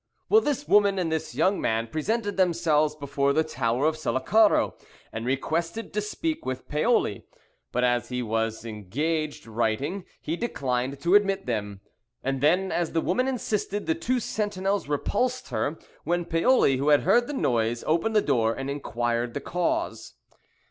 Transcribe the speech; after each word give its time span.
"Well, 0.29 0.41
this 0.41 0.67
woman 0.67 0.97
and 0.97 1.11
this 1.11 1.35
young 1.35 1.61
man 1.61 1.85
presented 1.85 2.35
themselves 2.35 2.95
before 2.95 3.33
the 3.33 3.43
Tower 3.43 3.85
of 3.85 3.95
Sullacaro 3.95 4.73
and 5.13 5.27
requested 5.27 5.93
to 5.93 6.01
speak 6.01 6.43
with 6.43 6.67
Paoli; 6.67 7.27
but 7.71 7.83
as 7.83 8.09
he 8.09 8.23
was 8.23 8.65
engaged 8.65 9.45
writing, 9.45 10.05
he 10.19 10.35
declined 10.35 10.99
to 11.01 11.13
admit 11.13 11.45
them; 11.45 11.81
and 12.23 12.41
then, 12.41 12.71
as 12.71 12.93
the 12.93 13.01
woman 13.01 13.27
insisted, 13.27 13.85
the 13.85 13.93
two 13.93 14.19
sentinels 14.19 14.89
repulsed 14.89 15.49
her, 15.49 15.77
when 16.03 16.25
Paoli, 16.25 16.77
who 16.77 16.89
had 16.89 17.01
heard 17.01 17.27
the 17.27 17.33
noise, 17.33 17.83
opened 17.85 18.15
the 18.15 18.23
door 18.23 18.55
and 18.55 18.71
inquired 18.71 19.35
the 19.35 19.39
cause." 19.39 20.15